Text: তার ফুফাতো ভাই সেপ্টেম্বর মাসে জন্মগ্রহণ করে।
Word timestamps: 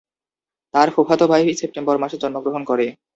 তার 0.73 0.87
ফুফাতো 0.95 1.25
ভাই 1.31 1.43
সেপ্টেম্বর 1.59 1.95
মাসে 2.03 2.17
জন্মগ্রহণ 2.23 2.61
করে। 2.69 2.85